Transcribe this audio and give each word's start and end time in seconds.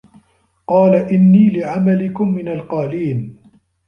قالَ 0.67 0.95
إِنّي 0.95 1.49
لِعَمَلِكُم 1.49 2.29
مِنَ 2.29 2.47
القالينَ 2.47 3.37